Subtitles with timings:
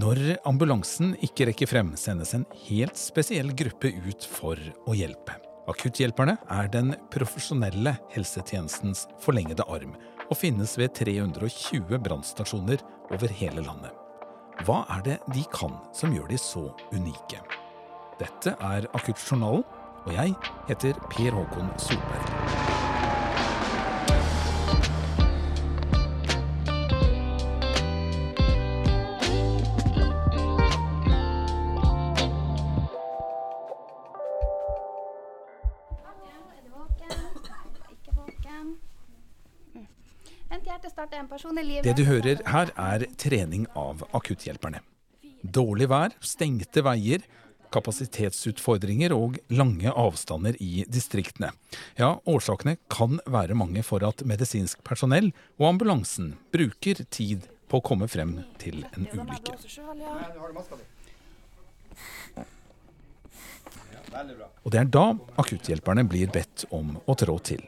[0.00, 5.34] Når ambulansen ikke rekker frem, sendes en helt spesiell gruppe ut for å hjelpe.
[5.68, 9.92] Akutthjelperne er den profesjonelle helsetjenestens forlengede arm,
[10.30, 13.92] og finnes ved 320 brannstasjoner over hele landet.
[14.64, 17.42] Hva er det de kan som gjør de så unike?
[18.22, 19.66] Dette er Akuttjournalen,
[20.06, 20.36] og jeg
[20.70, 22.79] heter Per Håkon Solberg.
[41.40, 44.82] Det du hører her, er trening av akutthjelperne.
[45.40, 47.24] Dårlig vær, stengte veier,
[47.72, 51.52] kapasitetsutfordringer og lange avstander i distriktene.
[51.96, 57.86] Ja, årsakene kan være mange for at medisinsk personell og ambulansen bruker tid på å
[57.88, 59.56] komme frem til en ulykke.
[64.66, 65.06] Og det er da
[65.40, 67.62] akutthjelperne blir bedt om å trå til.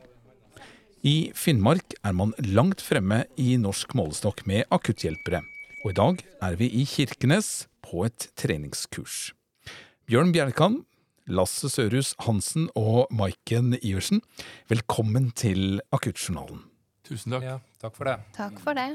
[1.03, 5.43] I Finnmark er man langt fremme i norsk målestokk med akutthjelpere.
[5.83, 9.31] Og i dag er vi i Kirkenes på et treningskurs.
[10.11, 10.81] Bjørn Bjerkan,
[11.31, 14.23] Lasse Sørhus Hansen og Maiken Iversen,
[14.71, 16.65] velkommen til Akuttjournalen.
[17.07, 17.47] Tusen takk.
[17.47, 18.17] Ja, takk for det.
[18.35, 18.89] Takk for det.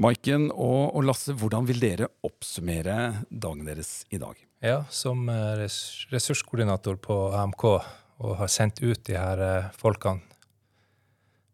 [0.00, 4.38] Maiken og, og Lasse, hvordan vil dere oppsummere dagen deres i dag?
[4.64, 5.66] Ja, Som eh,
[6.12, 10.29] ressurskoordinator på AMK og har sendt ut de her eh, folkene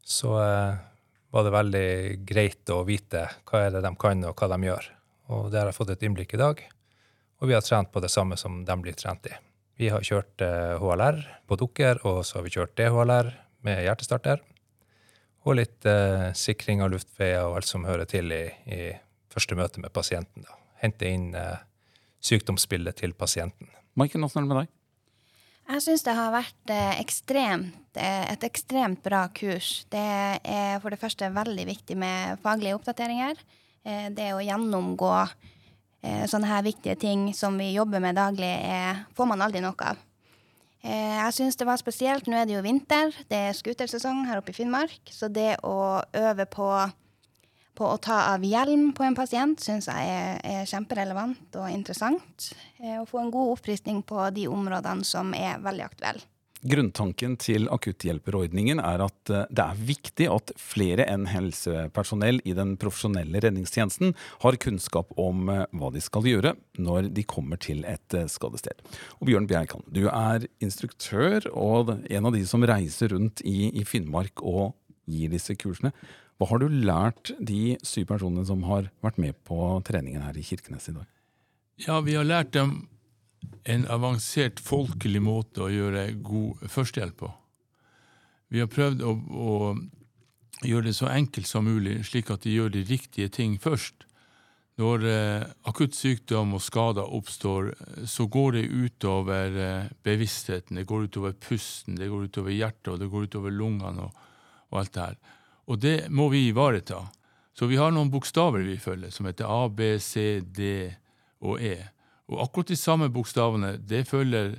[0.06, 0.78] så eh,
[1.34, 1.88] var det veldig
[2.28, 4.88] greit å vite hva er det de kan, og hva de gjør.
[5.34, 6.62] Og det har jeg fått et innblikk i dag.
[7.42, 9.34] Og vi har trent på det samme som de blir trent i.
[9.76, 11.18] Vi har kjørt eh, HLR
[11.50, 13.32] på dukker, og så har vi kjørt DHLR
[13.66, 14.44] med hjertestarter.
[15.46, 18.80] Og litt eh, sikring av luftveier og alt som hører til i, i
[19.34, 20.46] første møte med pasienten.
[20.46, 20.56] Da.
[20.86, 21.58] Hente inn eh,
[22.24, 23.74] sykdomsbildet til pasienten.
[23.98, 24.75] Maiken, åssen er det med deg?
[25.66, 29.82] Jeg syns det har vært eh, ekstremt, eh, et ekstremt bra kurs.
[29.90, 29.98] Det
[30.38, 33.40] er for det første veldig viktig med faglige oppdateringer.
[33.82, 35.18] Eh, det å gjennomgå
[36.06, 38.52] sånne her viktige ting som vi jobber med daglig,
[39.18, 40.02] får man aldri nok av.
[40.86, 42.28] Jeg syns det var spesielt.
[42.30, 45.00] Nå er det jo vinter, det er skutersesong her oppe i Finnmark.
[45.10, 46.68] Så det å øve på
[47.76, 52.52] på å ta av hjelm på en pasient syns jeg er, er, kjemperelevant og interessant.
[52.80, 56.26] Eh, å få en god oppfriskning på de områdene som er veldig aktuelle.
[56.66, 62.74] Grunntanken til akutthjelperordningen er at eh, det er viktig at flere enn helsepersonell i den
[62.80, 68.18] profesjonelle redningstjenesten har kunnskap om eh, hva de skal gjøre når de kommer til et
[68.32, 68.80] skadested.
[69.20, 74.42] Og Bjørn Bjerkan, du er instruktør og en av de som reiser rundt i Finnmark
[74.42, 74.72] og
[75.06, 75.92] gir disse kursene.
[76.36, 80.44] Hva har du lært de syv personene som har vært med på treningen her i
[80.44, 81.08] Kirkenes i dag?
[81.80, 82.88] Ja, vi har lært dem
[83.68, 87.30] en avansert folkelig måte å gjøre god førstehjelp på.
[88.52, 89.54] Vi har prøvd å, å,
[90.64, 94.06] gjøre det så enkelt som mulig, slik at de gjør de riktige ting først.
[94.80, 97.72] Når eh, akutt sykdom og skader oppstår,
[98.04, 103.00] så går det utover eh, bevisstheten, det går utover pusten, det går utover hjertet, og
[103.00, 104.26] det går utover lungene og,
[104.68, 105.18] og alt det her.
[105.66, 107.02] Og det må vi ivareta.
[107.56, 110.90] Så vi har noen bokstaver vi følger, som heter A, B, C, D
[111.40, 111.78] og E.
[112.28, 114.58] Og akkurat de samme bokstavene det følger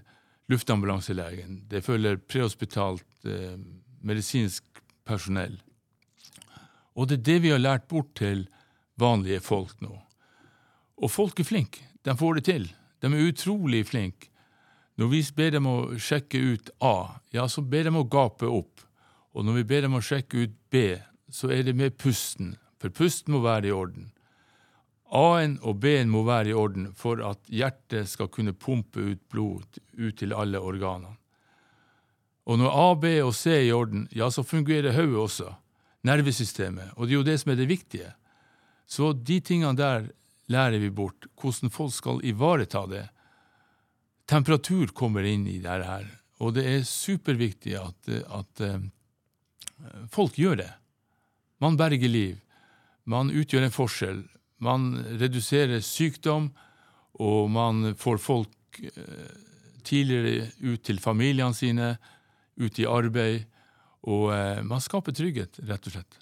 [0.51, 1.61] luftambulanselegen.
[1.69, 3.59] Det følger prehospitalt eh,
[4.01, 4.63] medisinsk
[5.07, 5.59] personell.
[6.97, 8.47] Og det er det vi har lært bort til
[8.97, 9.93] vanlige folk nå.
[10.97, 11.83] Og folk er flinke.
[12.01, 12.65] De får det til.
[13.03, 14.31] De er utrolig flinke.
[14.97, 18.81] Når vi ber dem å sjekke ut A, ja, så ber de å gape opp.
[19.37, 20.97] Og når vi ber dem å sjekke ut B,
[21.29, 24.09] så er det med pusten, for pusten må være i orden.
[25.13, 29.79] A-en og B-en må være i orden for at hjertet skal kunne pumpe ut blod
[29.93, 31.13] ut til alle organene.
[32.47, 35.53] Og når A, B og C er i orden, ja, så fungerer hodet også,
[36.07, 38.11] nervesystemet, og det er jo det som er det viktige.
[38.87, 40.09] Så de tingene der
[40.47, 43.03] lærer vi bort, hvordan folk skal ivareta det.
[44.31, 46.07] Temperatur kommer inn i dette her,
[46.39, 48.87] og det er superviktig at, at eh,
[50.11, 50.71] folk gjør det.
[51.63, 52.37] Man berger liv.
[53.07, 54.21] Man utgjør en forskjell.
[54.63, 54.89] Man
[55.21, 56.51] reduserer sykdom,
[57.21, 59.33] og man får folk eh,
[59.87, 61.95] tidligere ut til familiene sine,
[62.57, 63.45] ut i arbeid.
[64.07, 66.19] Og eh, man skaper trygghet, rett og slett.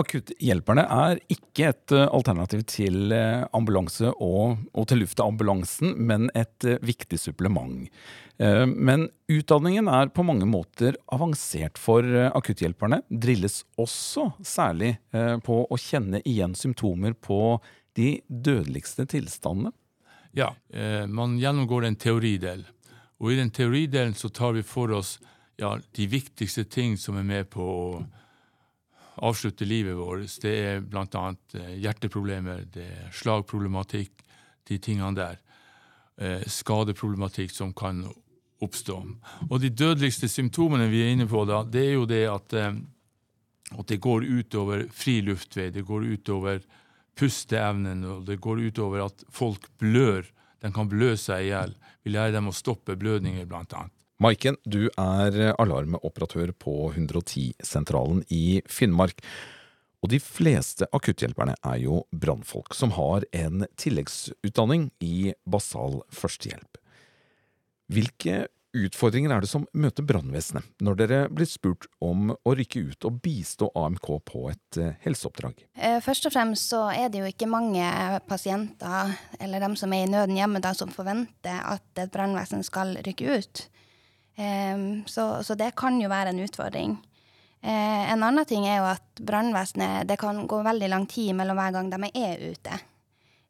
[0.00, 6.66] Akutthjelperne er ikke et eh, alternativ til eh, ambulanse og, og til luftambulansen, men et
[6.66, 7.88] eh, viktig supplement.
[8.34, 12.02] Men utdanningen er på mange måter avansert for
[12.34, 12.98] akutthjelperne.
[13.06, 14.96] Drilles også særlig
[15.46, 17.60] på å kjenne igjen symptomer på
[17.94, 19.70] de dødeligste tilstandene.
[20.34, 20.50] Ja,
[21.06, 22.66] man gjennomgår en teoridel.
[23.22, 25.20] Og i den teoridelen så tar vi for oss
[25.56, 27.88] ja, de viktigste ting som er med på å
[29.16, 31.24] avslutte livet vårt, det er bl.a.
[31.54, 34.24] Eh, hjerteproblemer, det er slagproblematikk,
[34.68, 35.40] de tingene der.
[36.16, 38.04] Eh, skadeproblematikk som kan
[38.64, 38.96] oppstå.
[39.50, 42.78] Og de dødeligste symptomene vi er inne på da, det er jo det at, eh,
[43.74, 46.62] at det går utover fri luftvei, det går utover
[47.18, 50.26] pusteevnen, og det går utover at folk blør.
[50.62, 51.74] De kan blø seg i hjel.
[52.02, 54.03] Vi lærer dem å stoppe blødninger, blant annet.
[54.22, 59.24] Maiken, du er alarmoperatør på 110-sentralen i Finnmark.
[60.04, 66.78] Og de fleste akutthjelperne er jo brannfolk som har en tilleggsutdanning i basal førstehjelp.
[67.92, 68.44] Hvilke
[68.74, 73.20] utfordringer er det som møter brannvesenet når dere blir spurt om å rykke ut og
[73.24, 75.62] bistå AMK på et eh, helseoppdrag?
[75.78, 77.86] Eh, først og fremst så er det jo ikke mange
[78.28, 82.96] pasienter, eller dem som er i nøden hjemme, da, som forventer at et brannvesen skal
[83.06, 83.68] rykke ut.
[84.36, 86.96] Um, så, så, det kan jo være en utfordring.
[87.62, 91.56] Uh, en annen ting er jo at brannvesenet Det kan gå veldig lang tid mellom
[91.56, 92.78] hver gang de er ute.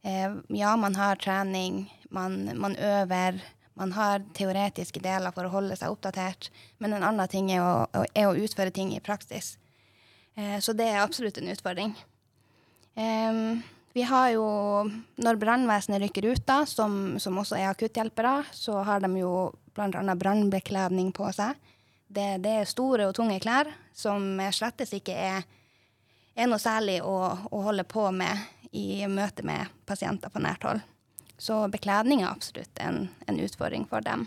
[0.04, 3.40] Uh, ja, man har trening, man, man, øver,
[3.74, 6.50] man har teoretiske deler for å holde seg oppdatert.
[6.78, 9.56] Men en annen ting er å, er å utføre ting i praksis.
[10.36, 11.96] Uh, så det er absolutt en utfordring.
[12.94, 14.44] Um, vi har jo,
[15.22, 20.16] når brannvesenet rykker ut, da, som, som også er akutthjelpere, så har de jo bl.a.
[20.18, 21.54] brannbekledning på seg.
[22.06, 25.46] Det, det, er store og tunge klær som slettes ikke er,
[26.34, 27.14] er noe særlig å,
[27.50, 30.82] å, holde på med i møte med pasienter på nært hold.
[31.38, 34.26] Så bekledning er absolutt en, en utfordring for dem.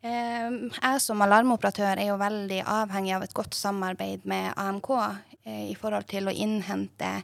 [0.00, 0.48] Eh,
[0.78, 5.76] jeg som alarmoperatør er jo veldig avhengig av et godt samarbeid med AMK eh, i
[5.76, 7.18] forhold til å innhente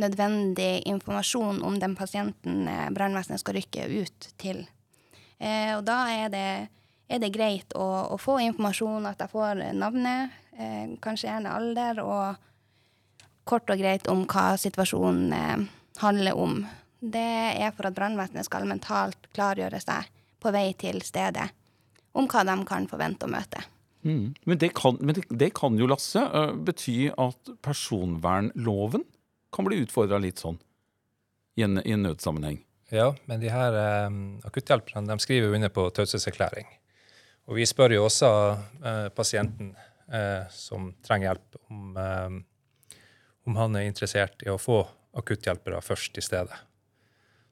[0.00, 4.64] nødvendig informasjon om den pasienten eh, brannvesenet skal rykke ut til.
[5.38, 6.46] Eh, og da er det
[7.12, 12.00] er det greit å, å, få informasjon, at jeg får navnet, eh, kanskje gjerne alder,
[12.00, 15.66] og kort og greit om hva situasjonen eh,
[16.00, 16.62] handler om.
[17.02, 17.28] Det
[17.58, 20.08] er for at brannvesenet skal mentalt klargjøre seg
[20.42, 21.50] på vei til stedet
[22.16, 23.62] om hva de kan forvente å møte.
[24.02, 24.32] Mm.
[24.48, 29.04] Men, det kan, men det, det kan, jo, Lasse, uh, bety at personvernloven
[29.52, 30.58] kan bli utfordra litt sånn
[31.56, 32.62] i en, i en nødsammenheng?
[32.92, 34.08] Ja, men de her eh,
[34.48, 36.68] akutthjelperne skriver jo under på taushetserklæring.
[37.48, 38.28] Og vi spør jo også
[38.84, 39.72] eh, pasienten
[40.12, 42.36] eh, som trenger hjelp, om, eh,
[43.48, 44.82] om, han er interessert i å få
[45.18, 46.60] akutthjelpere først i stedet.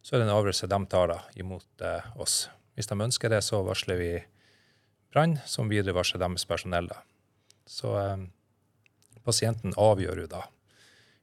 [0.02, 2.42] Så er det en avgjørelse de tar da imot eh, oss.
[2.76, 4.12] Hvis de ønsker det, så varsler vi
[5.12, 6.88] brann, som videre varsler deres personell.
[6.92, 7.00] da.
[7.68, 8.28] Så eh,
[9.24, 10.46] pasienten avgjør jo da.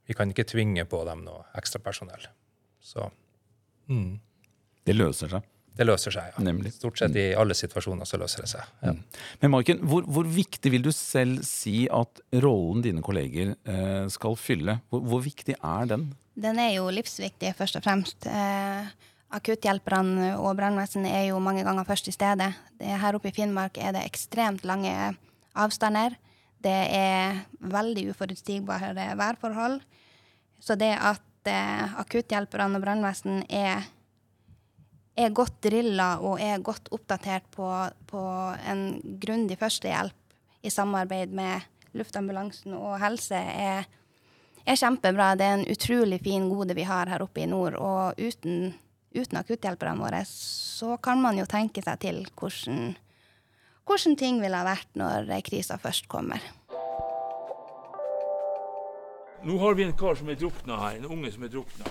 [0.08, 2.24] Vi kan ikke tvinge på dem noe ekstra personell.
[2.84, 3.10] Så
[3.92, 4.20] mm.
[4.88, 5.48] Det løser seg.
[5.78, 6.44] Det løser seg, ja.
[6.48, 6.72] Nemlig.
[6.74, 8.70] Stort sett i alle situasjoner så løser det seg.
[8.82, 8.94] Ja.
[8.96, 9.02] Mm.
[9.44, 14.38] Men Maiken, hvor, hvor, viktig vil du selv si at rollen dine kolleger eh, skal
[14.42, 14.80] fylle?
[14.90, 16.08] Hvor, hvor, viktig er den?
[16.38, 18.26] Den er jo livsviktig, først og fremst.
[18.26, 18.90] Eh,
[19.38, 22.54] Akutthjelperne og brannvesenet er jo mange ganger først i stedet.
[22.80, 24.94] her oppe i Finnmark er det ekstremt lange
[25.54, 26.16] avstander.
[26.64, 29.80] Det er veldig uforutsigbare værforhold.
[30.60, 33.86] Så det at eh, akutthjelperne og brannvesen er
[35.18, 37.68] er godt drilla og er godt oppdatert på,
[38.10, 38.24] på
[38.70, 38.84] en
[39.22, 41.66] grundig førstehjelp i samarbeid med
[41.98, 43.88] luftambulansen og helse, er,
[44.66, 45.32] er, kjempebra.
[45.40, 47.80] Det er en utrolig fin gode vi har her oppe i nord.
[47.82, 48.74] Og uten,
[49.16, 52.94] uten akutthjelperne våre så kan man jo tenke seg til hvordan,
[53.88, 56.44] hvordan ting ville ha vært når krisa først kommer.
[59.48, 61.88] Nå har vi en kar som er drukna her, en unge som er drukna.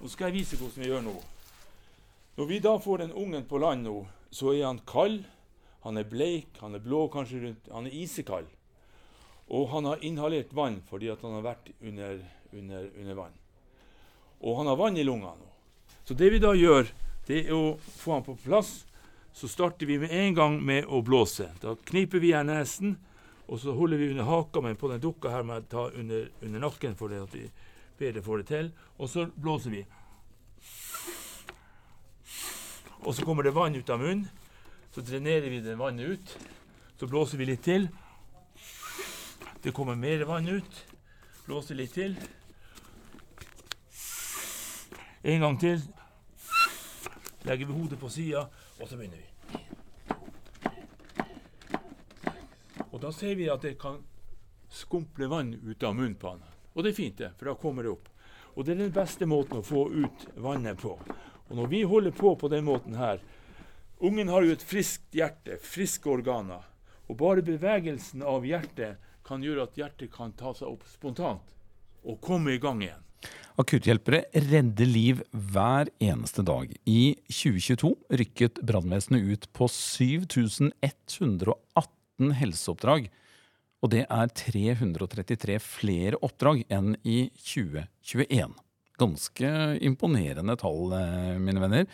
[0.00, 1.14] Nå skal jeg vise hvordan vi gjør nå.
[2.36, 5.22] Når vi da får den ungen på land nå, så er han kald.
[5.84, 8.48] Han er bleik, han er blå kanskje rundt, han er isekald.
[9.48, 12.20] Og han har inhalert vann fordi han har vært under,
[12.52, 13.38] under, under, vann.
[14.40, 15.48] Og han har vann i lungene nå.
[16.04, 16.90] Så det vi da gjør,
[17.28, 18.82] det er å få han på plass.
[19.32, 21.48] Så starter vi med en gang med å blåse.
[21.62, 22.96] Da kniper vi her nesen,
[23.46, 26.28] og så holder vi under haka, men på den dukka her med å ta under,
[26.42, 27.48] under nakken for at vi
[27.98, 28.70] bedre får det til.
[28.98, 29.84] Og så blåser vi.
[33.00, 34.28] Og så kommer det vann ut av munnen.
[34.90, 36.38] Så drenerer vi det vannet ut.
[36.98, 37.88] Så blåser vi litt til.
[39.62, 40.80] Det kommer mer vann ut.
[41.46, 42.16] Blåser litt til.
[45.22, 45.82] En gang til.
[47.48, 48.44] Legger vi hodet på sida,
[48.80, 49.28] og så begynner vi.
[52.90, 54.00] Og da ser vi at det kan
[54.70, 56.42] skumple vann ut av munnen på han.
[56.74, 58.08] Og det er fint, det, for da kommer det opp.
[58.54, 60.96] Og det er den beste måten å få ut vannet på.
[61.48, 63.22] Og når vi holder på på den måten her
[64.00, 66.62] Ungen har jo et friskt hjerte, friske organer.
[67.12, 68.96] Og bare bevegelsen av hjertet
[69.26, 71.52] kan gjøre at hjertet kan ta seg opp spontant
[72.08, 73.02] og komme i gang igjen.
[73.60, 76.72] Akutthjelpere redder liv hver eneste dag.
[76.88, 83.10] I 2022 rykket brannvesenet ut på 7118 helseoppdrag.
[83.80, 88.54] Og det er 333 flere oppdrag enn i 2021.
[89.00, 89.48] Ganske
[89.80, 91.86] imponerende tall, eh, mine venner.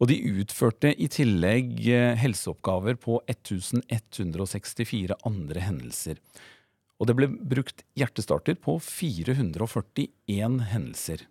[0.00, 6.16] Og de utførte i tillegg eh, helseoppgaver på 1164 andre hendelser.
[7.00, 11.24] Og det ble brukt hjertestarter på 441 hendelser.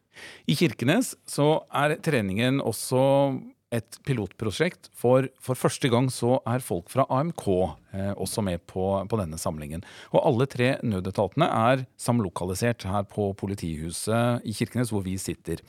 [0.50, 3.04] I Kirkenes så er treningen også
[3.70, 7.46] et pilotprosjekt, for for første gang så er folk fra AMK
[7.94, 9.84] eh, også med på, på, denne samlingen.
[10.10, 15.62] Og alle tre nødetatene er samlokalisert her på politihuset i Kirkenes, hvor vi sitter.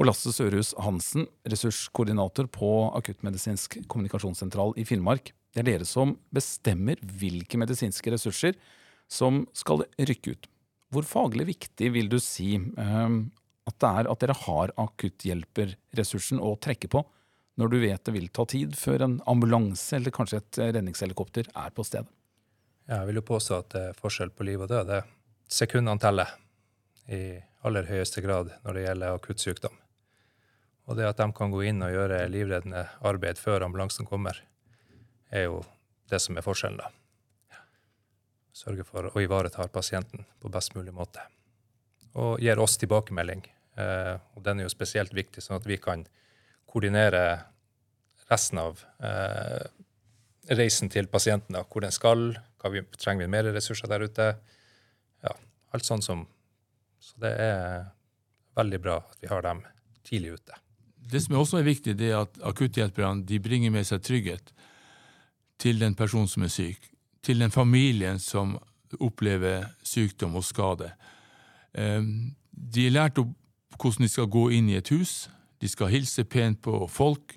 [0.00, 5.34] Og Lasse Sørhus Hansen, ressurskoordinator på akuttmedisinsk kommunikasjonssentral i Finnmark.
[5.54, 8.56] Det er dere som bestemmer hvilke medisinske ressurser
[9.10, 10.48] som skal rykke ut.
[10.94, 13.16] Hvor faglig viktig vil du si eh,
[13.64, 17.02] at det er at dere har akutthjelperressursen å trekke på,
[17.58, 21.74] når du vet det vil ta tid før en ambulanse eller kanskje et redningshelikopter er
[21.74, 22.10] på stedet?
[22.90, 24.90] Jeg vil jo påstå at det er forskjell på liv og død.
[25.48, 26.34] Sekundene teller
[27.08, 29.78] i aller høyeste grad når det gjelder akuttsykdom.
[30.84, 34.36] Og det at de kan gå inn og gjøre livreddende arbeid før ambulansen kommer,
[35.32, 35.62] er jo
[36.12, 36.90] det som er forskjellen, da.
[38.54, 41.22] Sørge for å ivareta pasienten på best mulig måte.
[42.14, 43.42] Og gir oss tilbakemelding.
[43.74, 46.04] Eh, og den er jo spesielt viktig, sånn at vi kan
[46.70, 47.24] koordinere
[48.30, 49.64] resten av eh,
[50.54, 51.58] reisen til pasienten.
[51.58, 51.64] Da.
[51.66, 52.28] Hvor den skal,
[52.70, 54.30] vi, trenger vi mer ressurser der ute.
[55.26, 55.34] Ja,
[55.74, 56.28] alt sånn som
[57.04, 57.82] Så det er
[58.56, 59.58] veldig bra at vi har dem
[60.08, 60.56] tidlig ute.
[60.96, 64.54] Det som også er viktig, det er at akutthjelperne bringer med seg trygghet
[65.60, 66.88] til den personen som er syk,
[67.24, 68.56] til den familien som
[69.00, 70.92] opplever sykdom og skade.
[71.74, 73.32] Ehm, de er lært opp
[73.80, 75.28] hvordan de skal gå inn i et hus,
[75.58, 77.34] de skal hilse pent på folk,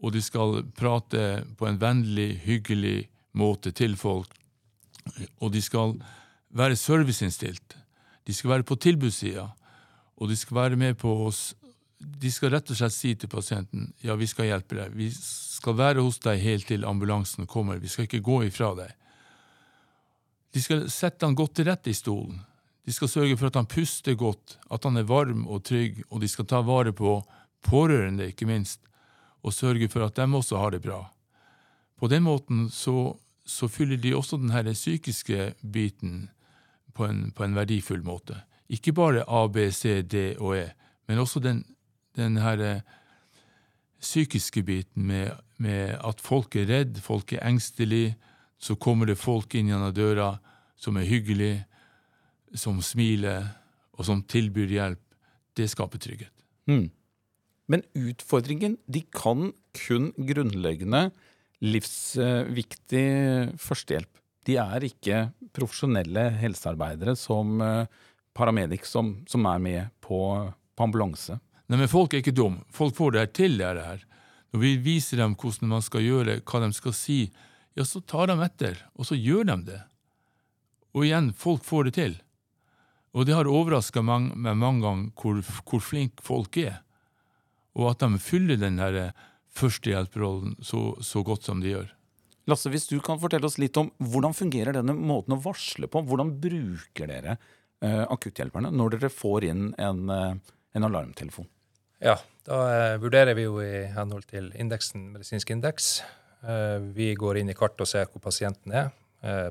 [0.00, 4.32] og de skal prate på en vennlig, hyggelig måte til folk.
[5.40, 5.94] Og de skal
[6.56, 7.76] være serviceinnstilt.
[8.26, 9.50] De skal være på tilbudssida,
[10.16, 11.50] og de skal være med på oss.
[12.00, 14.96] De skal rett og slett si til pasienten ja, vi skal hjelpe deg.
[14.96, 17.80] Vi skal være hos deg helt til ambulansen kommer.
[17.80, 18.96] Vi skal ikke gå ifra deg.
[20.54, 22.40] De skal sette han godt til rette i stolen.
[22.86, 26.22] De skal sørge for at han puster godt, at han er varm og trygg, og
[26.22, 27.20] de skal ta vare på
[27.62, 28.80] pårørende, ikke minst,
[29.44, 31.04] og sørge for at de også har det bra.
[32.00, 33.12] På den måten så,
[33.44, 36.30] så fyller de også den psykiske biten
[36.94, 38.40] på en, på en, verdifull måte.
[38.68, 40.70] Ikke bare A, B, C, D og E,
[41.06, 41.64] men også den,
[42.16, 42.80] den her
[44.00, 48.16] psykiske biten med, med, at folk er redd, folk er engstelige.
[48.60, 50.34] Så kommer det folk inn gjennom døra
[50.80, 51.64] som er hyggelige,
[52.56, 53.46] som smiler,
[53.96, 55.02] og som tilbyr hjelp.
[55.56, 56.32] Det skaper trygghet.
[56.70, 56.88] Mm.
[57.70, 61.10] Men utfordringen de kan kun grunnleggende
[61.60, 63.04] livsviktig
[63.60, 64.10] førstehjelp.
[64.48, 67.84] De er ikke profesjonelle helsearbeidere som eh,
[68.36, 70.20] paramedic som, som er med på,
[70.74, 71.36] på, ambulanse.
[71.68, 72.64] Nei, men Folk er ikke dumme.
[72.74, 73.58] Folk får det her til.
[73.60, 74.06] det her.
[74.50, 77.20] Når vi viser dem hvordan man skal gjøre, hva de skal si,
[77.78, 79.80] ja, så tar de etter, og så gjør de det.
[80.96, 82.14] Og igjen, folk får det til.
[83.14, 86.80] Og det har overraska meg mange ganger hvor, hvor flinke folk er
[87.78, 89.24] og at de fyller den der eh,
[89.56, 91.88] førstehjelperrollen så, så godt som de gjør.
[92.50, 96.02] Lasse, hvis du kan fortelle oss litt om hvordan fungerer denne måten å varsle på?
[96.06, 101.48] Hvordan bruker dere eh, akutthjelperne når dere får inn en, eh, en alarmtelefon?
[102.02, 102.16] Ja,
[102.48, 106.00] da eh, vurderer vi jo i henhold til indeksen medisinsk indeks.
[106.42, 108.90] Eh, vi går inn i kartet og ser hvor pasienten er.
[109.22, 109.50] Eh,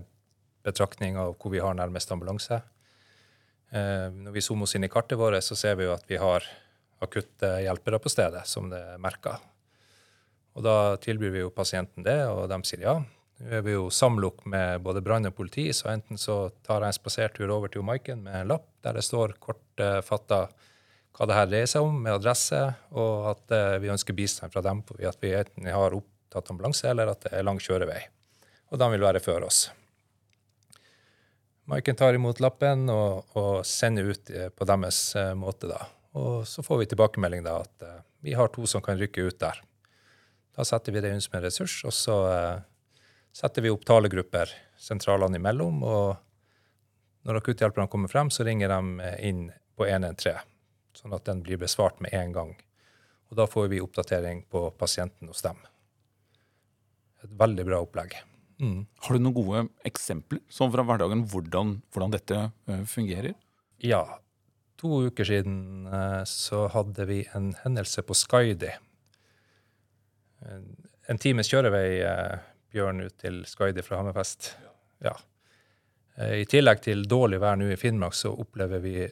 [0.66, 2.62] betraktning av hvor vi har nærmest ambulanse.
[3.70, 6.42] når vi zoomer oss inn i kartet vårt, så ser vi jo at vi har
[7.06, 9.36] akutte hjelpere på stedet, som det er merka.
[10.58, 12.96] Og da tilbyr vi jo pasienten det, og de sier ja.
[13.40, 16.92] Nå er vi jo samlokk med både brann og politi, så enten så tar jeg
[16.92, 20.42] en spasertur over til Maiken med en lapp der det står kortfatta
[21.16, 22.60] hva det her dreier seg om, med adresse,
[22.96, 25.96] og at uh, vi ønsker bistand fra dem for at vi enten har
[26.30, 28.04] opptatt ambulanse, eller at det er lang kjørevei.
[28.70, 29.72] Og de vil være før oss.
[31.70, 35.84] Maiken tar imot lappen og, og sender ut på deres måte, da.
[36.18, 37.86] Og så får vi tilbakemelding da at
[38.26, 39.62] vi har to som kan rykke ut der.
[40.58, 42.16] Da setter vi det inn som en ressurs, og så
[43.34, 45.84] setter vi opp talegrupper sentralene imellom.
[45.86, 46.18] Og
[47.28, 49.46] når akutthjelperne kommer frem, så ringer de inn
[49.78, 50.42] på 113,
[50.98, 52.56] sånn at den blir besvart med en gang.
[53.30, 55.62] Og da får vi oppdatering på pasienten hos dem.
[57.30, 58.18] Et veldig bra opplegg.
[58.60, 58.82] Mm.
[59.06, 63.38] Har du noen gode eksempler sånn fra hverdagen hvordan, hvordan dette uh, fungerer?
[63.80, 64.04] Ja.
[64.82, 68.74] To uker siden uh, så hadde vi en hendelse på Skaidi.
[70.44, 70.68] En,
[71.08, 72.40] en times kjørevei uh,
[72.76, 74.54] bjørn ut til Skaidi fra Hammerfest.
[75.04, 75.16] Ja.
[76.20, 79.06] I tillegg til dårlig vær nå i Finnmark, så opplever vi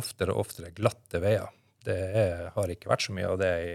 [0.00, 1.50] oftere og oftere glatte veier.
[1.84, 3.74] Det er, har ikke vært så mye av det i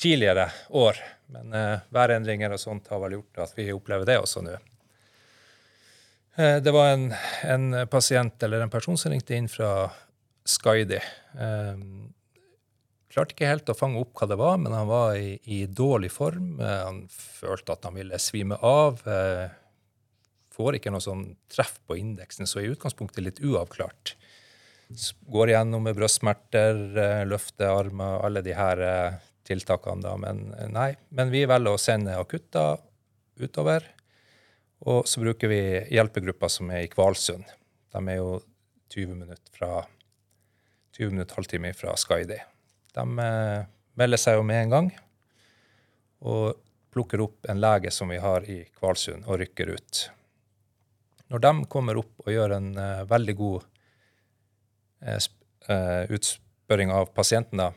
[0.00, 0.96] tidligere år.
[1.32, 4.56] Men eh, værendringer og sånt har vel gjort at vi opplever det også nå.
[6.36, 7.10] Eh, det var en,
[7.48, 9.88] en, pasient eller en person som ringte inn fra
[10.48, 11.00] Skaidi.
[11.38, 11.86] Eh,
[13.12, 16.12] klarte ikke helt å fange opp hva det var, men han var i, i dårlig
[16.12, 16.54] form.
[16.60, 19.02] han følte at han ville svime av.
[20.52, 24.14] får ikke noe sånn treff på indeksen, så i utgangspunktet litt uavklart.
[25.28, 26.80] Går igjennom med brystsmerter,
[27.28, 28.80] løfter armer, alle de her
[29.46, 30.14] tiltakene, da.
[30.20, 30.92] Men nei.
[31.10, 32.80] Men vi velger å sende akutter
[33.42, 33.86] utover.
[34.86, 35.62] Og så bruker vi
[35.94, 37.46] hjelpegrupper som er i Kvalsund.
[37.92, 38.40] De er jo
[38.92, 39.84] 20 minutter fra
[40.96, 42.38] 20 minutter, halvtime fra Skaidi.
[42.92, 43.68] De eh,
[43.98, 44.90] melder seg jo med en gang
[46.22, 46.58] og
[46.92, 50.02] plukker opp en lege som vi har i Kvalsund, og rykker ut.
[51.32, 53.64] Når de kommer opp og gjør en uh, veldig god
[55.08, 57.70] uh, utspørring av pasienten, da,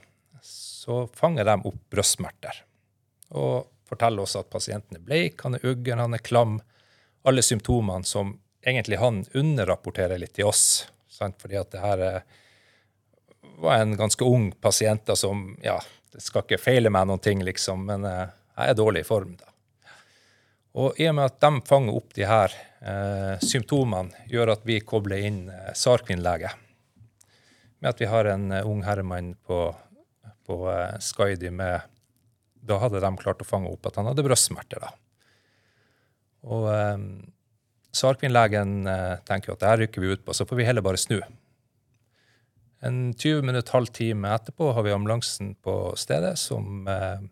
[0.85, 2.61] så fanger de opp brystsmerter.
[3.33, 6.59] Og forteller oss at pasienten er bleik, han er uggen, han er klam.
[7.25, 10.85] Alle symptomene som egentlig han underrapporterer litt til oss.
[11.09, 11.39] Sant?
[11.41, 12.05] Fordi at det her
[13.57, 15.79] var en ganske ung pasient som Ja,
[16.13, 19.35] det skal ikke feile meg noen ting, liksom, men eh, jeg er dårlig i form,
[19.39, 19.51] da.
[20.75, 24.81] Og i og med at de fanger opp de her eh, symptomene, gjør at vi
[24.83, 26.51] kobler inn eh, SAR-kvinnlege.
[27.79, 29.59] Med at vi har en eh, ung herremann på
[30.45, 31.91] på eh, Skaidi med
[32.65, 34.85] Da hadde de klart å fange opp at han hadde brystsmerter.
[36.45, 37.07] Og eh,
[37.95, 41.01] SAR-kvinnlegen eh, tenker at det her rykker vi ut på, så får vi heller bare
[41.01, 41.19] snu.
[42.85, 47.23] En 20 minutt, halv time etterpå har vi ambulansen på stedet som eh,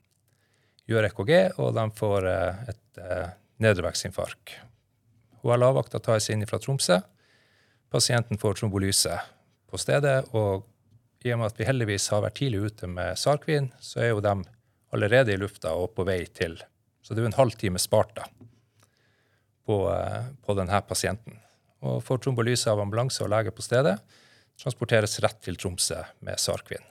[0.90, 4.56] gjør EKG, og de får eh, et eh, nedreveksinfarkt.
[5.44, 7.02] HLA-vakta tas inn fra Tromsø.
[7.94, 9.20] Pasienten får trombolyse
[9.70, 10.64] på stedet, og
[11.24, 14.24] i og med at vi heldigvis har vært tidlig ute med Sarkvin, så er jo
[14.24, 14.36] de
[14.94, 16.58] allerede i lufta og på vei til.
[17.04, 18.28] Så det er jo en halvtime spart da
[19.66, 21.40] på, eh, på denne pasienten.
[21.84, 23.98] Og får trombolyse av ambulanse og lege på stedet,
[24.60, 26.84] transporteres rett til Tromsø med Sarkvin.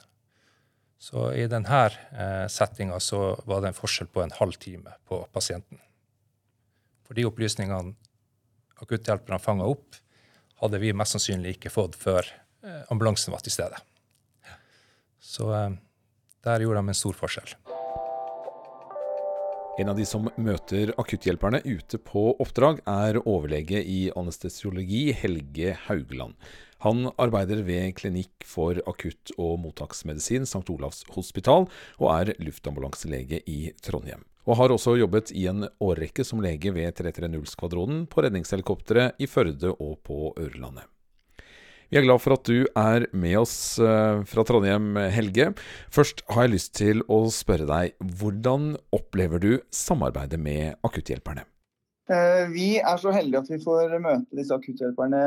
[1.02, 5.20] Så i denne eh, settinga så var det en forskjell på en halv time på
[5.34, 5.80] pasienten.
[7.06, 7.96] For de opplysningene
[8.82, 9.98] akutthjelperne fanga opp,
[10.62, 13.80] hadde vi mest sannsynlig ikke fått før eh, ambulansen var til stede.
[15.32, 15.70] Så eh,
[16.44, 17.54] der gjorde de en stor forskjell.
[19.80, 26.36] En av de som møter akutthjelperne ute på oppdrag, er overlege i anestesiologi Helge Haugland.
[26.84, 30.66] Han arbeider ved Klinikk for akutt- og mottaksmedisin St.
[30.74, 34.26] Olavs hospital, og er luftambulanselege i Trondheim.
[34.44, 39.72] Og har også jobbet i en årrekke som lege ved 330-skvadronen på redningshelikopteret i Førde
[39.72, 40.84] og på Ørlandet.
[41.92, 45.50] Vi er glad for at du er med oss eh, fra Trondheim, Helge.
[45.92, 51.44] Først har jeg lyst til å spørre deg, hvordan opplever du samarbeidet med akutthjelperne?
[52.08, 55.20] Eh, vi er så heldige at vi får møte disse akutthjelperne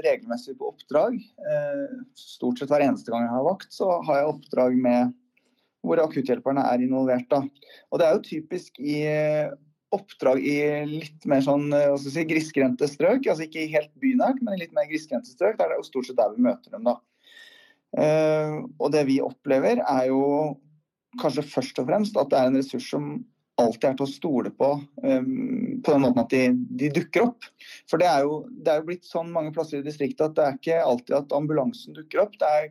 [0.00, 1.20] regelmessig på oppdrag.
[1.20, 1.84] Eh,
[2.16, 5.12] stort sett hver eneste gang jeg har vakt, så har jeg oppdrag med
[5.84, 7.28] hvor akutthjelperne er involvert.
[7.28, 7.44] Da.
[7.92, 9.02] Og Det er jo typisk i
[9.94, 10.56] oppdrag i
[10.88, 13.26] litt mer sånn eh, si, grisgrendte strøk.
[13.26, 15.56] altså Ikke helt bynært, men i litt mer grisgrendte strøk.
[15.58, 16.88] Der er det jo stort sett der vi møter dem.
[16.88, 16.98] da.
[17.96, 20.22] Uh, og det vi opplever, er jo
[21.22, 23.06] kanskje først og fremst at det er en ressurs som
[23.58, 24.68] alltid er til å stole på,
[25.02, 26.42] um, på den måten at de,
[26.78, 27.48] de, dukker opp.
[27.90, 30.44] For det er, jo, det er jo blitt sånn mange plasser i distriktet at det
[30.44, 32.36] er ikke alltid at ambulansen dukker opp.
[32.38, 32.68] Det er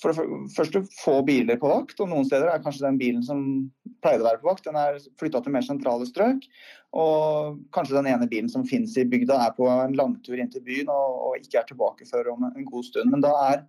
[0.00, 3.42] for det første få biler på vakt, og noen steder er kanskje den bilen som
[4.02, 6.46] pleide å være på vakt, den er flytta til mer sentrale strøk.
[6.96, 10.64] Og kanskje den ene bilen som finnes i bygda er på en langtur inn til
[10.64, 13.12] byen og, og, ikke er tilbake før om en god stund.
[13.12, 13.62] Men da er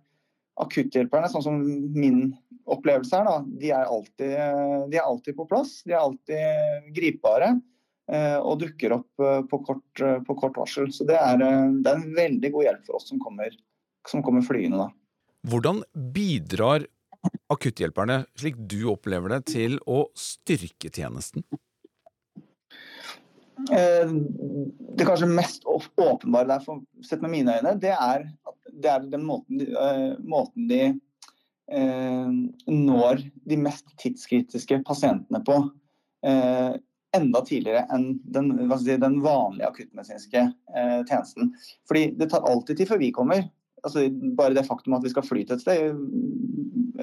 [0.64, 1.60] akutthjelperne, sånn som
[1.96, 2.26] min
[2.70, 4.34] opplevelse er, da, de er alltid,
[4.92, 5.78] de er alltid på plass.
[5.84, 7.54] De er alltid gripbare.
[8.44, 10.90] og dukker opp på kort, på kort, varsel.
[10.92, 13.56] Så det er, det er, en veldig god hjelp for oss som kommer,
[14.08, 14.90] som kommer flyende da.
[15.44, 16.86] Hvordan bidrar
[17.52, 21.44] akutthjelperne, slik du opplever det, til å styrke tjenesten?
[23.68, 28.26] Det kanskje mest åpenbare der, sett med mine øyne, det er,
[28.72, 29.68] det er den måten de,
[30.24, 32.32] måten de eh,
[32.72, 35.60] når de mest tidskritiske pasientene på.
[36.26, 36.74] Eh,
[37.14, 38.48] enda tidligere enn den,
[38.80, 41.52] si, den vanlige akuttmedisinske eh, tjenesten.
[41.88, 43.44] Fordi det tar alltid tid før vi kommer.
[43.84, 44.06] Altså,
[44.38, 45.98] bare det faktum at vi skal fly til et sted,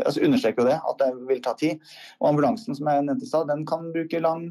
[0.02, 1.94] altså, understreker jo det, at det vil ta tid.
[2.20, 4.50] Og ambulansen som jeg nevnte i stad, den kan bruke lang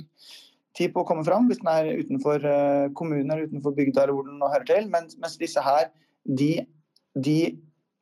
[0.79, 4.17] tid på å komme fram hvis den er utenfor uh, kommunen eller utenfor bygda eller
[4.17, 4.91] hvor den hører til.
[4.93, 5.91] Mens, mens disse her,
[6.39, 6.53] de,
[7.19, 7.39] de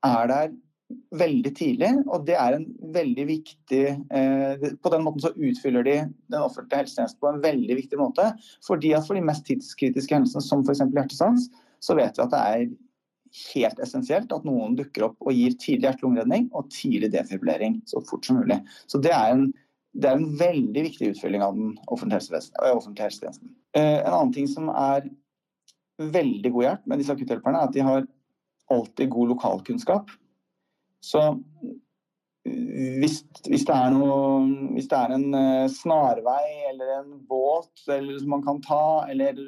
[0.04, 0.56] er der
[1.20, 2.64] veldig tidlig, og det er en
[2.94, 7.76] veldig viktig eh, På den måten så utfyller de den offentlige helsetjenesten på en veldig
[7.76, 8.30] viktig måte.
[8.66, 10.80] fordi at For de mest tidskritiske hendelsene, som f.eks.
[10.96, 11.50] hjertestans,
[11.84, 12.64] så vet vi at det er
[13.54, 18.28] helt essensielt at noen dukker opp og gir tidlig hjerte-lungeredning og tidlig defibrillering så fort
[18.28, 18.58] som mulig.
[18.90, 19.48] Så det er en,
[19.98, 23.54] det er en veldig viktig utfylling av den offentlige helsetjenesten.
[23.76, 25.08] Eh, en annen ting som er
[25.98, 28.06] veldig god hjelp med disse akutthjelperne, er at de har
[28.72, 30.12] alltid god lokalkunnskap.
[31.04, 31.22] Så
[33.02, 34.40] hvis, hvis, det noe,
[34.74, 39.38] hvis det er en uh, snarvei eller en båt eller, som man kan ta, eller,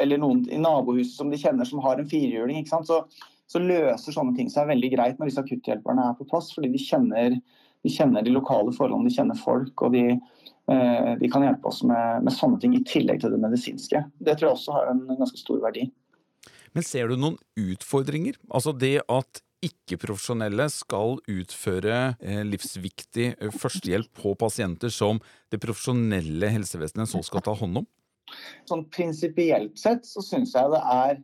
[0.00, 3.02] eller, noen i nabohuset som de kjenner som har en firehjuling, så,
[3.50, 6.52] så, løser sånne ting seg veldig greit når disse akutthjelperne er på plass.
[6.56, 10.06] Fordi de kjenner, de, kjenner de lokale forholdene, de kjenner folk, og de,
[10.72, 14.04] uh, de kan hjelpe oss med, med, sånne ting i tillegg til det medisinske.
[14.18, 15.90] Det tror jeg også har en ganske stor verdi.
[16.76, 18.36] Men ser du noen utfordringer?
[18.54, 25.20] Altså det at ikke-profesjonelle skal utføre eh, livsviktig eh, førstehjelp på pasienter som
[25.52, 27.88] det profesjonelle helsevesenet så skal ta hånd om?
[28.68, 31.20] Sånn Prinsipielt sett så syns jeg det er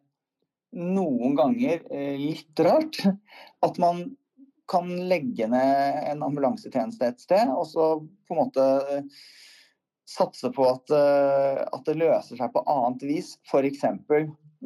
[0.76, 3.00] noen ganger eh, litt rart
[3.64, 4.04] at man
[4.68, 7.84] kan legge ned en ambulansetjeneste et sted, og så
[8.26, 8.64] på en måte
[10.10, 13.28] satse på at, at det løser seg på annet vis.
[13.46, 13.84] F.eks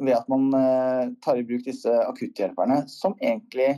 [0.01, 3.75] ved at man eh, tar i bruk disse akutthjelperne, som egentlig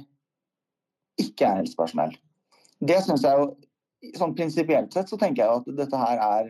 [1.22, 2.16] ikke er helsepersonell.
[2.84, 3.50] Det synes jeg jo,
[4.18, 6.50] sånn Prinsipielt sett så tenker jeg at dette her er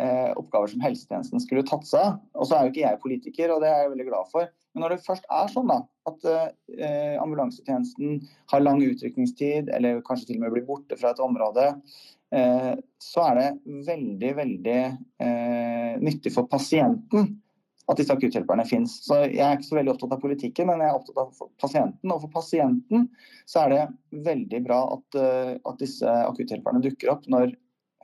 [0.00, 2.20] eh, oppgaver som helsetjenesten skulle tatt seg av.
[2.38, 4.52] Og så er jo ikke jeg politiker, og det er jeg veldig glad for.
[4.74, 10.32] Men når det først er sånn da, at eh, ambulansetjenesten har lang utrykningstid, eller kanskje
[10.32, 11.72] til og med blir borte fra et område,
[13.00, 13.44] så er det
[13.86, 14.80] veldig, veldig
[16.04, 17.30] nyttig for pasienten
[17.88, 18.98] at disse akutthjelperne finnes.
[19.04, 22.12] Så Jeg er ikke så veldig opptatt av politikken, men jeg er opptatt av pasienten.
[22.12, 23.08] Og for pasienten
[23.48, 23.86] så er det
[24.26, 27.54] veldig bra at, eh, at disse akutthjelperne dukker opp når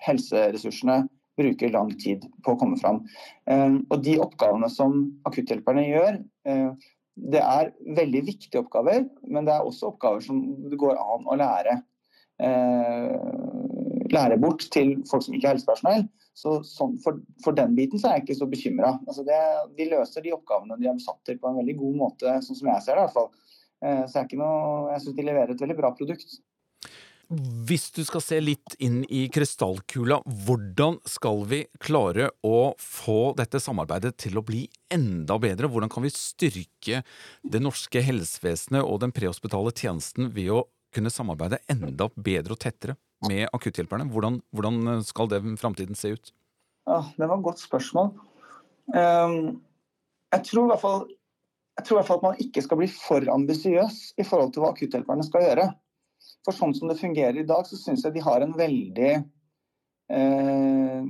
[0.07, 1.05] helseressursene
[1.37, 3.03] bruker lang tid på å komme fram.
[3.47, 6.71] Eh, og De oppgavene som akutthjelperne gjør, eh,
[7.15, 11.37] det er veldig viktige oppgaver, men det er også oppgaver som det går an å
[11.39, 11.83] lære
[14.11, 16.09] lære bort til folk som ikke er helsepersonell.
[16.35, 18.97] Så sånn, for, for, den biten så er jeg ikke så bekymra.
[19.07, 22.59] Altså de løser de oppgavene de er satt til på en veldig god måte, sånn
[22.59, 23.31] som jeg ser det i hvert fall.
[23.85, 26.35] Eh, så jeg, jeg syns de leverer et veldig bra produkt.
[27.69, 33.61] Hvis du skal se litt inn i krystallkula, hvordan skal vi klare å få dette
[33.63, 35.71] samarbeidet til å bli enda bedre?
[35.73, 37.01] Hvordan kan vi styrke
[37.43, 40.65] det norske helsevesenet og den prehospitale tjenesten ved å
[40.95, 42.97] kunne samarbeide enda bedre og tettere?
[43.29, 44.07] med akutthjelperne?
[44.13, 46.33] Hvordan, hvordan skal det framtiden se ut?
[46.87, 48.11] Ja, Det var et godt spørsmål.
[48.93, 49.63] Um,
[50.33, 51.07] jeg, tror i hvert fall,
[51.81, 55.25] i hvert fall at man ikke skal bli for ambisiøs i forhold til hva akutthjelperne
[55.27, 55.69] skal gjøre.
[56.45, 59.13] For sånn som det fungerer i dag, så syns jeg de har en veldig
[60.13, 61.01] uh,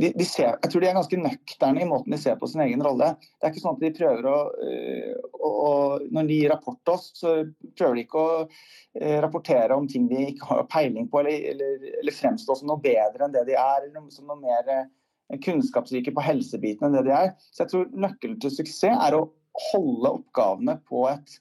[0.00, 2.60] de, de ser, jeg tror de er ganske nøkterne i måten de ser på sin
[2.66, 3.14] egen rolle.
[3.16, 5.70] Det er ikke sånn at de prøver å, øh, å, å
[6.12, 7.32] Når de gir rapport til oss, så
[7.78, 11.88] prøver de ikke å øh, rapportere om ting de ikke har peiling på, eller, eller,
[12.02, 16.12] eller fremstå som noe bedre enn det de er, eller som noe mer øh, kunnskapsrike
[16.14, 17.32] på helsebiten enn det de er.
[17.48, 19.26] Så jeg tror nøkkelen til suksess er å
[19.70, 21.38] holde oppgavene på et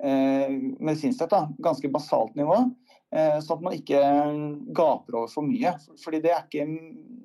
[0.00, 0.48] eh,
[0.80, 2.62] medisinsk sett ganske basalt nivå.
[3.10, 4.00] Eh, sånn at man ikke
[4.76, 5.72] gaper over for mye.
[6.02, 6.66] Fordi det er, ikke,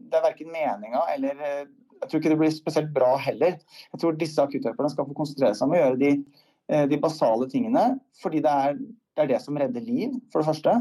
[0.10, 1.66] det er verken meninga eller eh,
[2.02, 3.56] Jeg tror ikke det blir spesielt bra heller.
[3.94, 6.10] Jeg tror disse akutthjelperne skal få konsentrere seg om å gjøre de,
[6.70, 7.86] eh, de basale tingene.
[8.22, 8.82] Fordi det er,
[9.16, 10.76] det er, det som redder liv, for det første.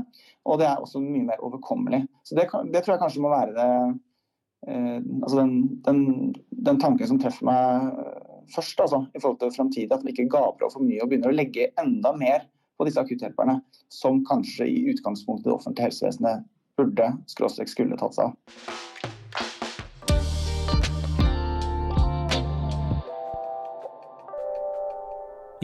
[0.48, 2.02] Og det er også mye mer overkommelig.
[2.26, 3.68] Så det, det tror jeg kanskje må være det
[4.72, 5.54] eh, altså den,
[5.86, 6.02] den,
[6.64, 7.92] den, tanken som treffer meg
[8.52, 9.92] først, altså, i forhold til framtidig.
[9.92, 13.02] At man ikke gaper over for mye og begynner å legge enda mer på disse
[13.02, 13.60] akutthjelperne,
[13.92, 18.34] som kanskje i utgangspunktet det offentlige helsevesenet burde skulle tatt seg av.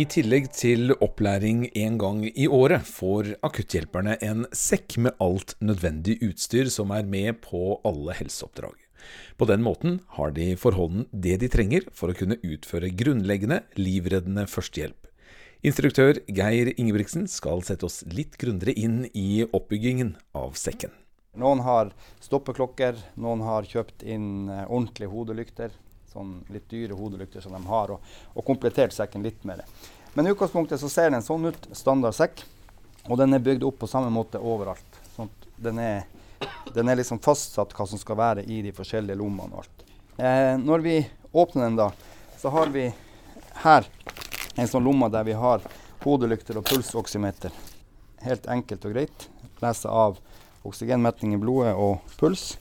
[0.01, 6.14] I tillegg til opplæring én gang i året får akutthjelperne en sekk med alt nødvendig
[6.25, 8.79] utstyr som er med på alle helseoppdrag.
[9.37, 13.61] På den måten har de for hånden det de trenger for å kunne utføre grunnleggende
[13.77, 15.10] livreddende førstehjelp.
[15.61, 20.94] Instruktør Geir Ingebrigtsen skal sette oss litt grundigere inn i oppbyggingen av sekken.
[21.37, 21.90] Noen har
[22.25, 25.75] stoppeklokker, noen har kjøpt inn eh, ordentlige hodelykter
[26.09, 29.66] sånn litt dyre hodelykter som de har, og, og komplettert sekken litt med det.
[30.16, 32.40] Men i utgangspunktet så ser den sånn ut, standard sekk,
[33.05, 34.99] og den er bygd opp på samme måte overalt.
[35.12, 35.29] Sånn
[35.61, 36.09] den, er,
[36.73, 39.87] den er liksom fastsatt hva som skal være i de forskjellige lommene og alt.
[40.16, 40.96] Eh, når vi
[41.31, 41.92] åpner den, da,
[42.40, 42.88] så har vi
[43.61, 43.92] her
[44.56, 45.62] en sånn lomme der vi har
[46.04, 47.54] hodelykter og pulsoksymeter.
[48.24, 49.28] Helt enkelt og greit.
[49.60, 50.18] Lese av
[50.66, 52.54] oksygenmetning i blodet og puls.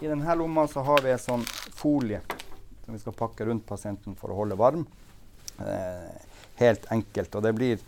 [0.00, 1.44] I denne lomma så har vi en sånn
[1.76, 2.22] folie
[2.84, 4.86] som vi skal pakke rundt pasienten for å holde varm.
[5.60, 6.12] Eh,
[6.60, 7.34] helt enkelt.
[7.34, 7.82] Og det blir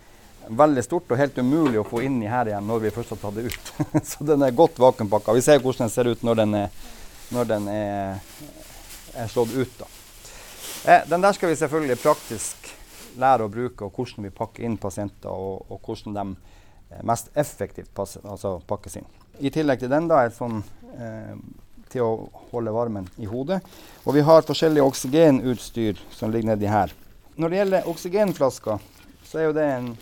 [0.49, 3.23] veldig stort og helt umulig å få inn i her igjen når vi først har
[3.23, 3.73] tatt det ut.
[4.11, 5.35] så den er godt vakuumpakka.
[5.39, 6.79] Vi ser hvordan den ser ut når den er,
[7.33, 8.23] når den er,
[9.17, 9.75] er slått ut.
[9.81, 9.91] Da.
[10.85, 12.72] Eh, den der skal vi selvfølgelig praktisk
[13.21, 16.25] lære å bruke, og hvordan vi pakker inn pasienter, og, og hvordan de
[16.93, 19.11] eh, mest effektivt passer, altså pakkes inn.
[19.41, 20.61] I tillegg til den da, er sånn
[20.97, 21.35] eh,
[21.93, 23.61] til å holde varmen i hodet.
[24.07, 26.95] Og vi har forskjellig oksygenutstyr som ligger nedi her.
[27.37, 28.89] Når det gjelder oksygenflasker,
[29.29, 29.93] så er jo det en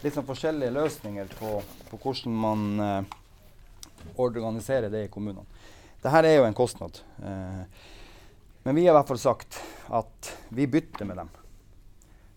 [0.00, 1.58] litt sånn forskjellige løsninger på,
[1.90, 3.16] på hvordan man eh,
[4.20, 5.44] organiserer det i kommunene.
[6.00, 7.02] Dette er jo en kostnad.
[7.20, 7.64] Eh,
[8.64, 9.60] men vi har i hvert fall sagt
[9.96, 11.30] at vi bytter med dem.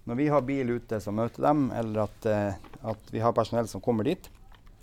[0.03, 3.67] Når vi har bil ute som møter dem, eller at, eh, at vi har personell
[3.71, 4.29] som kommer dit,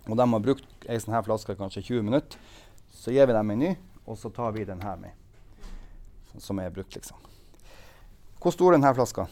[0.08, 2.38] og de har brukt ei sånn her flaske kanskje 20 minutter,
[2.90, 3.74] så gir vi dem en ny,
[4.06, 5.12] og så tar vi den her med,
[6.38, 7.20] som er brukt, liksom.
[8.40, 9.28] Hvor stor er denne flaska?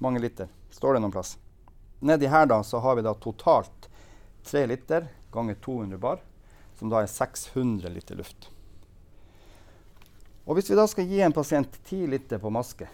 [0.00, 0.48] Mange liter?
[0.72, 1.36] Står det noen plass?
[2.00, 3.90] Nedi her da, så har vi da totalt
[4.48, 6.22] 3 liter ganger 200 bar,
[6.78, 8.48] som da er 600 liter luft.
[10.46, 12.88] Og Hvis vi da skal gi en pasient 10 liter på maske,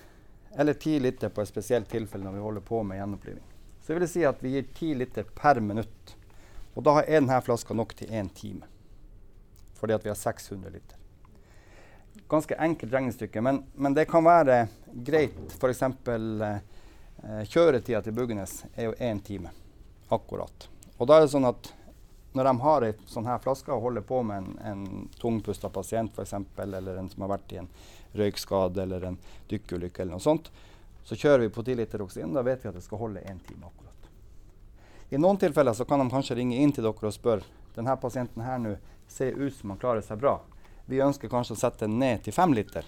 [0.57, 3.45] eller 10 liter på et spesielt tilfelle når vi holder på med gjenoppliving,
[3.83, 6.17] så vil det si at vi gir 10 liter per minutt.
[6.75, 8.69] Og da er denne flaska nok til én time
[9.83, 10.99] fordi at vi har 600 liter.
[12.31, 15.41] Ganske enkelt regnestykke, men, men det kan være greit.
[15.57, 15.83] F.eks.
[15.83, 19.51] Eh, kjøretida til Buggenes er jo én time.
[20.15, 20.69] Akkurat.
[20.99, 21.73] Og da er det sånn at
[22.33, 26.15] når de har ei sånn her flaske og holder på med en, en tungpusta pasient
[26.15, 27.69] f.eks., eller en som har vært i en
[28.19, 29.19] røykskade eller en
[29.51, 30.51] dykkerulykke eller noe sånt,
[31.05, 32.35] så kjører vi på 10 liter oksygen.
[32.35, 34.11] Da vet vi at det skal holde én time akkurat.
[35.13, 38.45] I noen tilfeller så kan de kanskje ringe inn til dere og spørre denne pasienten
[38.45, 38.77] her nå
[39.09, 40.39] ser ut som han klarer seg bra.
[40.87, 42.87] Vi ønsker kanskje å sette den ned til fem liter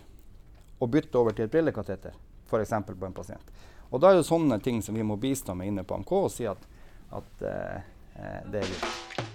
[0.78, 2.16] og bytte over til et brillekateter,
[2.48, 2.74] f.eks.
[2.86, 3.52] på en pasient.
[3.90, 6.32] Og Da er det sånne ting som vi må bistå med inne på AMK og
[6.32, 6.66] si at,
[7.12, 7.78] at uh,
[8.50, 9.33] det er lurt.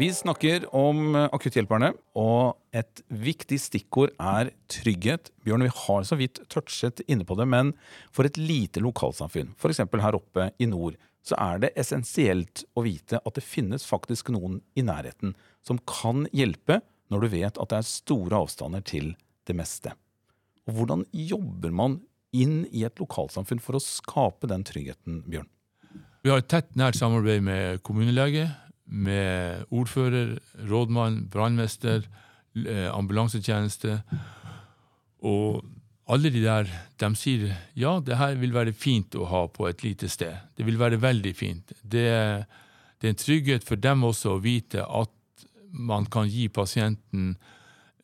[0.00, 5.28] Vi snakker om akutthjelperne, og et viktig stikkord er trygghet.
[5.44, 7.74] Bjørn, vi har så vidt touchet inne på det, men
[8.08, 9.82] for et lite lokalsamfunn, f.eks.
[9.84, 14.62] her oppe i nord, så er det essensielt å vite at det finnes faktisk noen
[14.72, 16.80] i nærheten som kan hjelpe
[17.12, 19.12] når du vet at det er store avstander til
[19.50, 19.92] det meste.
[20.64, 22.00] Og hvordan jobber man
[22.32, 25.52] inn i et lokalsamfunn for å skape den tryggheten, Bjørn?
[26.24, 28.48] Vi har et tett, nært samarbeid med kommunelege,
[28.90, 32.02] med ordfører, rådmann, brannmester,
[32.56, 34.00] eh, ambulansetjeneste.
[35.22, 35.64] Og
[36.10, 36.66] alle de der
[36.98, 40.34] de sier ja, det her vil være fint å ha på et lite sted.
[40.56, 41.72] Det vil være veldig fint.
[41.82, 42.08] Det,
[42.98, 45.14] det er en trygghet for dem også å vite at
[45.70, 47.36] man kan gi pasienten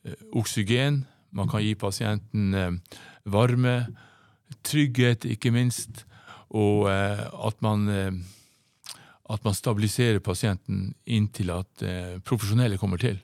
[0.07, 1.03] eh, oksygen,
[1.35, 3.89] man kan gi pasienten eh, varme,
[4.63, 6.05] trygghet, ikke minst,
[6.55, 7.89] og at man
[9.29, 13.19] at man stabiliserer pasienten inntil at eh, profesjonelle kommer til.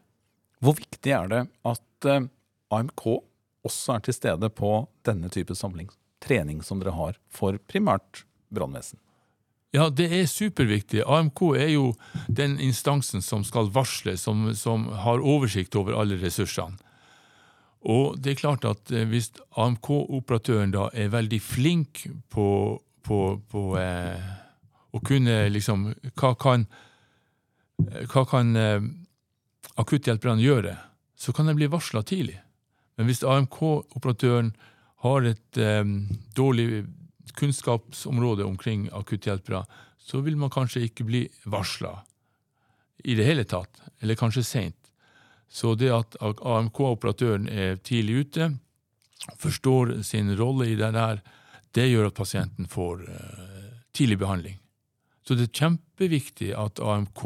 [0.62, 2.26] Hvor viktig er det at eh,
[2.74, 3.06] AMK
[3.62, 4.74] også er til stede på
[5.06, 5.90] denne type samling,
[6.22, 8.98] trening som dere har for primært brannvesen?
[9.72, 11.00] Ja, det er superviktig.
[11.06, 11.92] AMK er jo
[12.28, 16.76] den instansen som skal varsle, som, som har oversikt over alle ressursene.
[17.82, 22.46] Og det er klart at eh, hvis AMK-operatøren da er veldig flink på,
[23.02, 23.18] på,
[23.50, 24.30] på eh,
[24.92, 25.86] og kunne liksom
[26.18, 26.66] Hva kan,
[28.12, 28.82] hva kan eh,
[29.80, 30.76] akutthjelperne gjøre?
[31.16, 32.38] Så kan de bli varsla tidlig.
[32.96, 34.52] Men hvis AMK-operatøren
[35.06, 35.84] har et eh,
[36.36, 36.84] dårlig
[37.38, 39.64] kunnskapsområde omkring akutthjelpere,
[39.98, 41.94] så vil man kanskje ikke bli varsla
[43.04, 44.78] i det hele tatt, eller kanskje seint.
[45.52, 48.50] Så det at AMK-operatøren er tidlig ute,
[49.38, 51.20] forstår sin rolle i det der,
[51.72, 54.61] det gjør at pasienten får uh, tidlig behandling.
[55.22, 57.24] Så det er kjempeviktig at AMK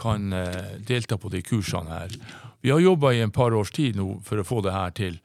[0.00, 2.16] kan uh, delta på de kursene her.
[2.60, 5.20] Vi har jobba i en par års tid nå for å få det her til.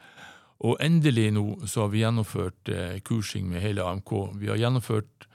[0.66, 4.14] Og endelig nå så har vi gjennomført uh, kursing med hele AMK.
[4.40, 5.28] Vi har gjennomført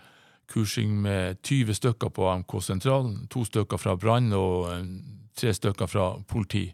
[0.51, 4.73] kursing med 20 stykker på AMK-sentralen, to stykker fra brann og
[5.39, 6.67] tre stykker fra politi.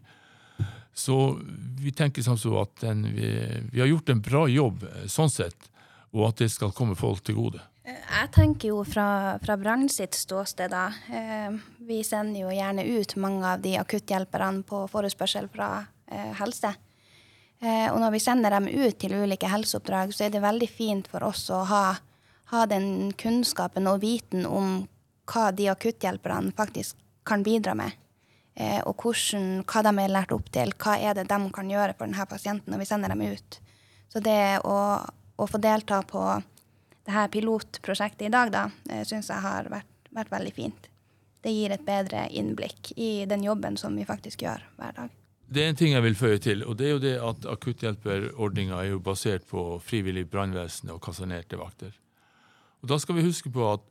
[0.97, 1.37] Så
[1.77, 3.29] vi tenker sånn så at den, vi,
[3.69, 5.69] vi, har gjort en bra jobb sånn sett,
[6.15, 7.61] og at det skal komme folk til gode.
[7.87, 10.89] Jeg tenker jo fra, fra Brann sitt ståsted, da.
[11.07, 11.53] Eh,
[11.87, 15.69] vi sender jo gjerne ut mange av de akutthjelperne på forespørsel fra
[16.11, 16.73] eh, helse.
[17.61, 21.07] Eh, og når vi sender dem ut til ulike helseoppdrag, så er det veldig fint
[21.07, 21.85] for oss å ha,
[22.51, 24.83] ha den kunnskapen og viten om
[25.31, 27.95] hva de akutthjelperne faktisk kan bidra med.
[28.89, 30.71] Og hvordan, hva de er lært opp til.
[30.81, 33.57] Hva er det de kan gjøre for denne pasienten når vi sender dem ut.
[34.09, 34.77] Så det å,
[35.37, 36.23] å få delta på
[37.07, 40.89] det her pilotprosjektet i dag, da, eh, syns jeg har vært, vært, veldig fint.
[41.41, 45.13] Det gir et bedre innblikk i den jobben som vi faktisk gjør hver dag.
[45.47, 48.81] Det er en ting jeg vil føye til, og det er jo det at akutthjelperordninga
[48.81, 51.93] er jo basert på frivillig brannvesen og kasernerte vakter.
[52.83, 53.85] Og Da skal vi huske på at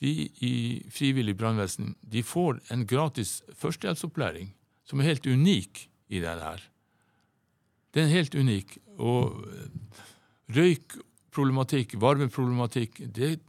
[0.00, 4.50] de i frivillig brannvesen de får en gratis førstehjelpsopplæring
[4.84, 6.62] som er helt unik i det her.
[7.94, 8.78] Den er helt unik.
[8.98, 9.44] Og
[11.28, 13.40] røykproblematikk, varmeproblematikk, det,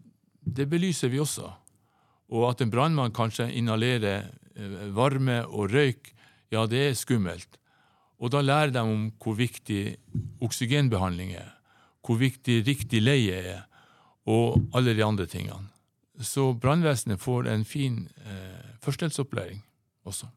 [0.41, 1.49] det belyser vi også.
[2.29, 6.13] Og at en brannmann kanskje inhalerer eh, varme og røyk,
[6.51, 7.57] ja, det er skummelt.
[8.19, 9.97] Og da lærer de om hvor viktig
[10.41, 11.55] oksygenbehandling er,
[12.05, 13.65] hvor viktig riktig leie er,
[14.25, 15.69] og alle de andre tingene.
[16.19, 19.63] Så brannvesenet får en fin eh, førstehjelpsopplæring
[20.05, 20.27] også.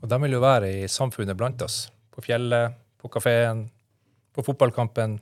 [0.00, 1.90] Og de vil jo være i samfunnet blant oss.
[2.10, 3.66] På fjellet, på kafeen,
[4.32, 5.18] på fotballkampen.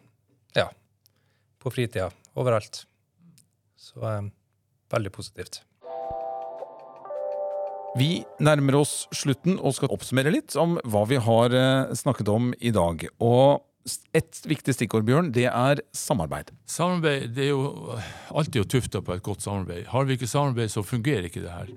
[1.67, 2.13] På fritida.
[2.39, 2.85] Overalt.
[3.75, 4.29] Så eh,
[4.95, 5.65] veldig positivt.
[7.99, 12.53] Vi nærmer oss slutten og skal oppsummere litt om hva vi har eh, snakket om
[12.63, 13.03] i dag.
[13.19, 13.67] Og
[14.15, 16.55] et viktig stikkord, Bjørn, det er samarbeid.
[16.71, 17.99] Samarbeid det er jo
[18.31, 19.89] alltid tufta på et godt samarbeid.
[19.91, 21.73] Har vi ikke samarbeid, så fungerer ikke det her.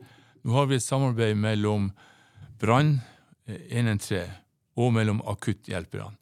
[0.45, 1.89] Nå har vi et samarbeid mellom
[2.61, 2.99] brann,
[3.49, 4.37] 113, eh,
[4.77, 6.13] og mellom akutthjelperne.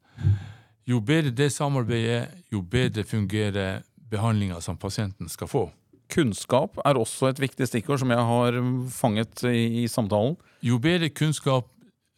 [0.88, 5.66] Jo bedre det samarbeidet, jo bedre fungerer behandlinga som pasienten skal få.
[6.08, 8.60] Kunnskap er også et viktig stikkord som jeg har
[8.96, 10.38] fanget i, i samtalen.
[10.64, 11.68] Jo bedre kunnskap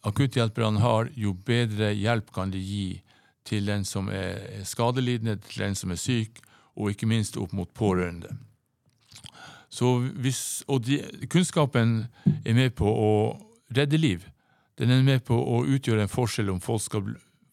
[0.06, 3.02] akutthjelperne har, jo bedre hjelp kan de gi
[3.50, 6.38] til den som er skadelidende, til den som er syk,
[6.78, 8.30] og ikke minst opp mot pårørende.
[9.70, 12.04] Så hvis, og de, kunnskapen
[12.46, 13.12] er med på å
[13.76, 14.24] redde liv.
[14.78, 17.10] Den er med på å utgjøre en forskjell om folk skal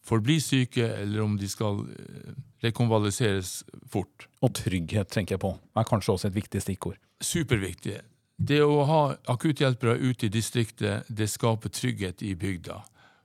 [0.07, 4.27] forbli syke, eller om de skal eh, rekonvaliseres fort.
[4.41, 6.99] Og trygghet, tenker jeg på, er kanskje også et viktig stikkord.
[7.23, 7.99] Superviktig.
[8.37, 9.01] Det å ha
[9.33, 12.83] akutthjelpere ute i distriktet, det skaper trygghet i bygda.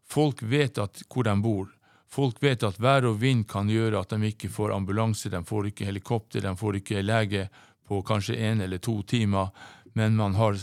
[0.09, 1.69] Folk vet at hvor de bor.
[2.13, 5.71] Folk vet at vær og vind kan gjøre at de ikke får ambulanse, de får
[5.71, 7.47] ikke helikopter, de får ikke lege
[7.89, 9.49] på kanskje én eller to timer,
[9.97, 10.59] men man har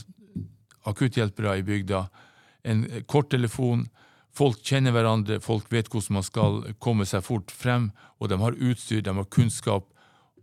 [0.90, 2.04] akutthjelpere i bygda.
[2.64, 3.88] En kort telefon.
[4.40, 7.90] Folk kjenner hverandre, folk vet hvordan man skal komme seg fort frem,
[8.24, 9.90] og de har utstyr, de har kunnskap,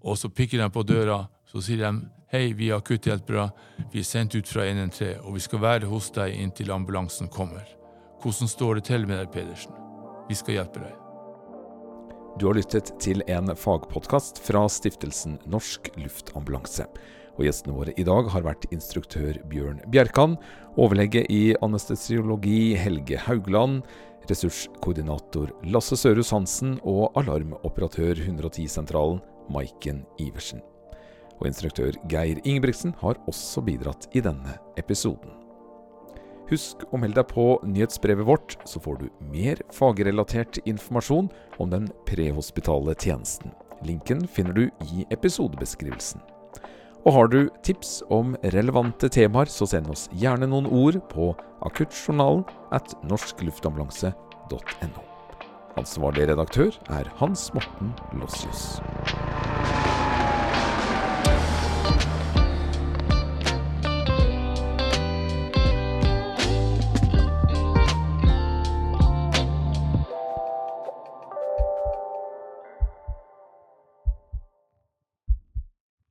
[0.04, 1.92] og så pikker de på døra, så sier de
[2.34, 3.46] hei, vi er akutthjelpere,
[3.94, 7.64] vi er sendt ut fra 113, og vi skal være hos deg inntil ambulansen kommer.
[8.20, 9.72] Hvordan står det til med deg, Pedersen?
[10.28, 10.94] Vi skal hjelpe deg.
[12.36, 16.84] Du har lyttet til en fagpodkast fra stiftelsen Norsk Luftambulanse.
[17.36, 20.36] Og Gjestene våre i dag har vært instruktør Bjørn Bjerkan,
[20.80, 23.82] overlege i anestesiologi Helge Haugland,
[24.30, 29.20] ressurskoordinator Lasse Sørhus Hansen og alarmoperatør 110-sentralen
[29.52, 30.62] Maiken Iversen.
[31.36, 35.34] Og instruktør Geir Ingebrigtsen har også bidratt i denne episoden.
[36.46, 41.28] Husk å melde deg på nyhetsbrevet vårt, så får du mer fagrelatert informasjon
[41.60, 43.52] om den prehospitale tjenesten.
[43.84, 46.22] Linken finner du i episodebeskrivelsen.
[47.06, 51.30] Og har du tips om relevante temaer, så send oss gjerne noen ord på
[51.66, 52.42] akuttjournalen
[52.74, 55.04] at norskluftambulanse.no.
[55.78, 58.80] Ansvarlig redaktør er Hans Morten Lossius.